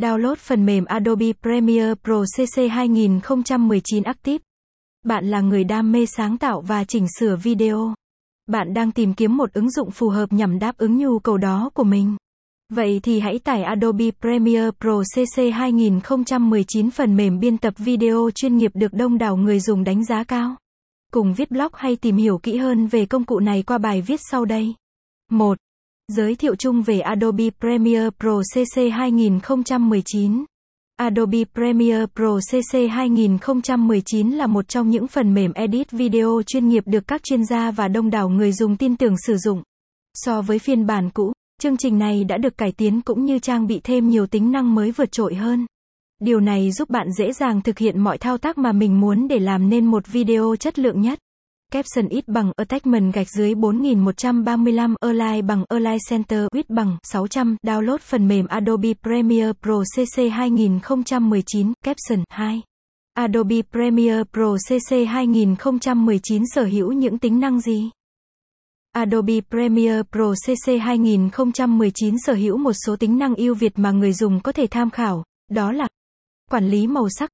Download 0.00 0.34
phần 0.34 0.66
mềm 0.66 0.84
Adobe 0.84 1.32
Premiere 1.42 1.94
Pro 2.04 2.24
CC 2.36 2.70
2019 2.70 4.02
Active. 4.02 4.38
Bạn 5.04 5.30
là 5.30 5.40
người 5.40 5.64
đam 5.64 5.92
mê 5.92 6.06
sáng 6.06 6.38
tạo 6.38 6.60
và 6.60 6.84
chỉnh 6.84 7.06
sửa 7.18 7.36
video. 7.36 7.94
Bạn 8.46 8.74
đang 8.74 8.92
tìm 8.92 9.14
kiếm 9.14 9.36
một 9.36 9.52
ứng 9.52 9.70
dụng 9.70 9.90
phù 9.90 10.08
hợp 10.08 10.32
nhằm 10.32 10.58
đáp 10.58 10.76
ứng 10.76 10.98
nhu 10.98 11.18
cầu 11.18 11.38
đó 11.38 11.70
của 11.74 11.84
mình. 11.84 12.16
Vậy 12.72 13.00
thì 13.02 13.20
hãy 13.20 13.38
tải 13.38 13.62
Adobe 13.62 14.04
Premiere 14.20 14.70
Pro 14.80 15.02
CC 15.14 15.42
2019 15.54 16.90
phần 16.90 17.16
mềm 17.16 17.40
biên 17.40 17.58
tập 17.58 17.74
video 17.76 18.30
chuyên 18.34 18.56
nghiệp 18.56 18.70
được 18.74 18.92
đông 18.92 19.18
đảo 19.18 19.36
người 19.36 19.60
dùng 19.60 19.84
đánh 19.84 20.04
giá 20.04 20.24
cao. 20.24 20.56
Cùng 21.12 21.34
viết 21.34 21.50
blog 21.50 21.72
hay 21.74 21.96
tìm 21.96 22.16
hiểu 22.16 22.38
kỹ 22.38 22.56
hơn 22.56 22.86
về 22.86 23.06
công 23.06 23.24
cụ 23.24 23.40
này 23.40 23.62
qua 23.62 23.78
bài 23.78 24.02
viết 24.02 24.20
sau 24.30 24.44
đây. 24.44 24.74
1. 25.30 25.58
Giới 26.16 26.34
thiệu 26.34 26.54
chung 26.54 26.82
về 26.82 27.00
Adobe 27.00 27.44
Premiere 27.60 28.10
Pro 28.20 28.40
CC 28.54 28.80
2019. 28.92 30.44
Adobe 30.96 31.38
Premiere 31.54 32.06
Pro 32.14 32.38
CC 32.50 32.78
2019 32.90 34.30
là 34.30 34.46
một 34.46 34.68
trong 34.68 34.90
những 34.90 35.06
phần 35.06 35.34
mềm 35.34 35.52
edit 35.52 35.90
video 35.90 36.42
chuyên 36.46 36.68
nghiệp 36.68 36.82
được 36.86 37.06
các 37.06 37.22
chuyên 37.22 37.44
gia 37.44 37.70
và 37.70 37.88
đông 37.88 38.10
đảo 38.10 38.28
người 38.28 38.52
dùng 38.52 38.76
tin 38.76 38.96
tưởng 38.96 39.14
sử 39.26 39.36
dụng. 39.36 39.62
So 40.14 40.42
với 40.42 40.58
phiên 40.58 40.86
bản 40.86 41.10
cũ, 41.10 41.32
chương 41.60 41.76
trình 41.76 41.98
này 41.98 42.24
đã 42.24 42.38
được 42.38 42.58
cải 42.58 42.72
tiến 42.72 43.00
cũng 43.00 43.24
như 43.24 43.38
trang 43.38 43.66
bị 43.66 43.80
thêm 43.84 44.08
nhiều 44.08 44.26
tính 44.26 44.52
năng 44.52 44.74
mới 44.74 44.90
vượt 44.90 45.12
trội 45.12 45.34
hơn. 45.34 45.66
Điều 46.20 46.40
này 46.40 46.72
giúp 46.72 46.90
bạn 46.90 47.12
dễ 47.18 47.32
dàng 47.32 47.62
thực 47.62 47.78
hiện 47.78 48.00
mọi 48.00 48.18
thao 48.18 48.38
tác 48.38 48.58
mà 48.58 48.72
mình 48.72 49.00
muốn 49.00 49.28
để 49.28 49.38
làm 49.38 49.68
nên 49.68 49.86
một 49.86 50.06
video 50.06 50.56
chất 50.56 50.78
lượng 50.78 51.00
nhất. 51.00 51.18
Caption 51.70 52.08
ít 52.08 52.28
bằng 52.28 52.52
Attachment 52.56 53.14
gạch 53.14 53.30
dưới 53.30 53.54
4135 53.54 54.94
Align 55.00 55.46
bằng 55.46 55.64
Align 55.68 55.98
Center 56.10 56.46
Width 56.54 56.64
bằng 56.68 56.96
600 57.02 57.56
Download 57.62 57.98
phần 57.98 58.28
mềm 58.28 58.46
Adobe 58.46 58.88
Premiere 59.02 59.52
Pro 59.62 59.82
CC 59.96 60.22
2019 60.32 61.72
Caption 61.84 62.24
2 62.28 62.62
Adobe 63.14 63.62
Premiere 63.62 64.24
Pro 64.32 64.56
CC 64.68 64.94
2019 65.08 66.42
sở 66.54 66.64
hữu 66.64 66.92
những 66.92 67.18
tính 67.18 67.40
năng 67.40 67.60
gì? 67.60 67.90
Adobe 68.92 69.40
Premiere 69.50 70.02
Pro 70.12 70.34
CC 70.46 70.72
2019 70.80 72.14
sở 72.26 72.34
hữu 72.34 72.56
một 72.56 72.72
số 72.86 72.96
tính 72.96 73.18
năng 73.18 73.34
ưu 73.34 73.54
việt 73.54 73.78
mà 73.78 73.90
người 73.90 74.12
dùng 74.12 74.40
có 74.40 74.52
thể 74.52 74.66
tham 74.70 74.90
khảo, 74.90 75.24
đó 75.50 75.72
là 75.72 75.88
quản 76.50 76.68
lý 76.68 76.86
màu 76.86 77.08
sắc. 77.18 77.30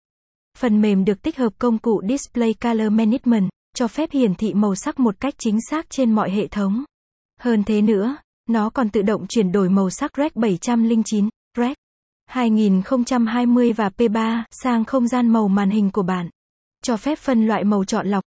Phần 0.58 0.82
mềm 0.82 1.04
được 1.04 1.22
tích 1.22 1.36
hợp 1.36 1.52
công 1.58 1.78
cụ 1.78 2.02
Display 2.08 2.54
Color 2.54 2.92
Management 2.92 3.50
cho 3.76 3.88
phép 3.88 4.10
hiển 4.12 4.34
thị 4.34 4.54
màu 4.54 4.74
sắc 4.74 5.00
một 5.00 5.20
cách 5.20 5.34
chính 5.38 5.58
xác 5.70 5.90
trên 5.90 6.12
mọi 6.12 6.30
hệ 6.30 6.46
thống. 6.46 6.84
Hơn 7.40 7.64
thế 7.64 7.82
nữa, 7.82 8.16
nó 8.48 8.70
còn 8.70 8.90
tự 8.90 9.02
động 9.02 9.26
chuyển 9.28 9.52
đổi 9.52 9.68
màu 9.68 9.90
sắc 9.90 10.10
REC 10.16 10.36
709, 10.36 11.28
REC 11.58 11.76
2020 12.26 13.72
và 13.72 13.90
P3 13.96 14.42
sang 14.50 14.84
không 14.84 15.08
gian 15.08 15.28
màu 15.28 15.48
màn 15.48 15.70
hình 15.70 15.90
của 15.90 16.02
bạn. 16.02 16.28
Cho 16.82 16.96
phép 16.96 17.18
phân 17.18 17.46
loại 17.46 17.64
màu 17.64 17.84
chọn 17.84 18.06
lọc. 18.06 18.24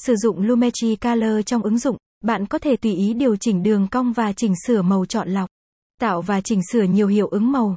Sử 0.00 0.16
dụng 0.16 0.40
Lumetri 0.40 0.96
Color 0.96 1.46
trong 1.46 1.62
ứng 1.62 1.78
dụng, 1.78 1.96
bạn 2.24 2.46
có 2.46 2.58
thể 2.58 2.76
tùy 2.76 2.94
ý 2.94 3.14
điều 3.14 3.36
chỉnh 3.36 3.62
đường 3.62 3.88
cong 3.88 4.12
và 4.12 4.32
chỉnh 4.32 4.52
sửa 4.66 4.82
màu 4.82 5.04
chọn 5.06 5.28
lọc. 5.28 5.50
Tạo 6.00 6.22
và 6.22 6.40
chỉnh 6.40 6.60
sửa 6.72 6.82
nhiều 6.82 7.06
hiệu 7.06 7.28
ứng 7.28 7.52
màu. 7.52 7.76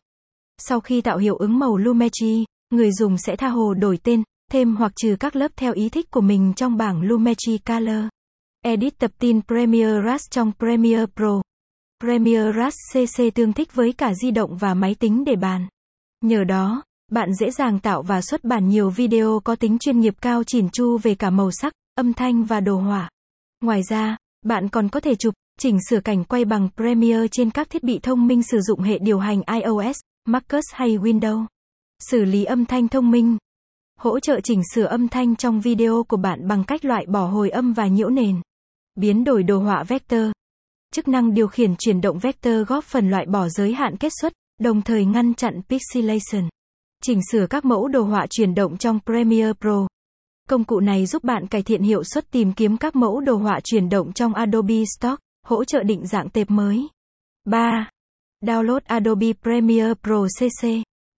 Sau 0.57 0.79
khi 0.79 1.01
tạo 1.01 1.17
hiệu 1.17 1.35
ứng 1.35 1.59
màu 1.59 1.77
Lumetri, 1.77 2.45
người 2.69 2.91
dùng 2.91 3.17
sẽ 3.17 3.35
tha 3.35 3.47
hồ 3.47 3.73
đổi 3.73 3.99
tên, 4.03 4.23
thêm 4.51 4.75
hoặc 4.75 4.91
trừ 4.95 5.15
các 5.19 5.35
lớp 5.35 5.51
theo 5.55 5.73
ý 5.73 5.89
thích 5.89 6.11
của 6.11 6.21
mình 6.21 6.53
trong 6.55 6.77
bảng 6.77 7.01
Lumetri 7.01 7.57
Color. 7.57 8.05
Edit 8.63 8.99
tập 8.99 9.11
tin 9.19 9.41
Premiere 9.41 10.01
Rush 10.11 10.31
trong 10.31 10.51
Premiere 10.59 11.05
Pro. 11.15 11.41
Premiere 12.03 12.51
Rush 12.51 12.77
CC 12.93 13.35
tương 13.35 13.53
thích 13.53 13.75
với 13.75 13.93
cả 13.93 14.13
di 14.13 14.31
động 14.31 14.57
và 14.57 14.73
máy 14.73 14.95
tính 14.99 15.23
để 15.25 15.35
bàn. 15.35 15.67
Nhờ 16.21 16.43
đó, 16.43 16.83
bạn 17.11 17.33
dễ 17.33 17.51
dàng 17.51 17.79
tạo 17.79 18.03
và 18.03 18.21
xuất 18.21 18.43
bản 18.43 18.69
nhiều 18.69 18.89
video 18.89 19.39
có 19.43 19.55
tính 19.55 19.77
chuyên 19.79 19.99
nghiệp 19.99 20.13
cao 20.21 20.43
chỉn 20.43 20.69
chu 20.69 20.97
về 20.97 21.15
cả 21.15 21.29
màu 21.29 21.51
sắc, 21.51 21.73
âm 21.95 22.13
thanh 22.13 22.43
và 22.43 22.59
đồ 22.59 22.77
họa. 22.77 23.09
Ngoài 23.61 23.81
ra, 23.89 24.17
bạn 24.45 24.69
còn 24.69 24.89
có 24.89 24.99
thể 24.99 25.15
chụp, 25.15 25.33
chỉnh 25.59 25.77
sửa 25.89 25.99
cảnh 25.99 26.23
quay 26.23 26.45
bằng 26.45 26.69
Premiere 26.75 27.27
trên 27.31 27.51
các 27.51 27.69
thiết 27.69 27.83
bị 27.83 27.99
thông 27.99 28.27
minh 28.27 28.43
sử 28.43 28.61
dụng 28.61 28.79
hệ 28.79 28.99
điều 28.99 29.19
hành 29.19 29.41
iOS, 29.53 29.97
MacOS 30.25 30.65
hay 30.73 30.97
Windows. 30.97 31.45
Xử 32.11 32.25
lý 32.25 32.43
âm 32.43 32.65
thanh 32.65 32.87
thông 32.87 33.11
minh 33.11 33.37
hỗ 33.97 34.19
trợ 34.19 34.39
chỉnh 34.43 34.61
sửa 34.73 34.85
âm 34.85 35.07
thanh 35.07 35.35
trong 35.35 35.59
video 35.59 36.03
của 36.03 36.17
bạn 36.17 36.47
bằng 36.47 36.63
cách 36.63 36.85
loại 36.85 37.05
bỏ 37.05 37.25
hồi 37.25 37.49
âm 37.49 37.73
và 37.73 37.87
nhiễu 37.87 38.09
nền. 38.09 38.41
Biến 38.95 39.23
đổi 39.23 39.43
đồ 39.43 39.59
họa 39.59 39.83
vector. 39.83 40.31
Chức 40.93 41.07
năng 41.07 41.33
điều 41.33 41.47
khiển 41.47 41.75
chuyển 41.75 42.01
động 42.01 42.19
vector 42.19 42.53
góp 42.67 42.83
phần 42.83 43.09
loại 43.09 43.25
bỏ 43.25 43.49
giới 43.49 43.73
hạn 43.73 43.97
kết 43.97 44.11
xuất, 44.21 44.33
đồng 44.59 44.81
thời 44.81 45.05
ngăn 45.05 45.33
chặn 45.33 45.61
pixelation. 45.69 46.49
Chỉnh 47.03 47.19
sửa 47.31 47.47
các 47.47 47.65
mẫu 47.65 47.87
đồ 47.87 48.01
họa 48.01 48.25
chuyển 48.29 48.55
động 48.55 48.77
trong 48.77 48.99
Premiere 49.05 49.53
Pro. 49.53 49.87
Công 50.49 50.63
cụ 50.63 50.79
này 50.79 51.05
giúp 51.05 51.23
bạn 51.23 51.47
cải 51.47 51.63
thiện 51.63 51.81
hiệu 51.81 52.03
suất 52.03 52.31
tìm 52.31 52.53
kiếm 52.53 52.77
các 52.77 52.95
mẫu 52.95 53.19
đồ 53.19 53.35
họa 53.35 53.59
chuyển 53.63 53.89
động 53.89 54.13
trong 54.13 54.33
Adobe 54.33 54.83
Stock, 54.97 55.19
hỗ 55.45 55.63
trợ 55.63 55.83
định 55.83 56.07
dạng 56.07 56.29
tệp 56.29 56.51
mới. 56.51 56.87
3. 57.45 57.89
Download 58.45 58.79
Adobe 58.85 59.33
Premiere 59.43 59.93
Pro 60.03 60.27
CC 60.39 60.67